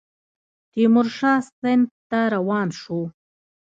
تیمورشاه 0.71 1.39
سند 1.59 1.87
ته 2.09 2.19
روان 2.33 2.67
شو. 2.79 2.99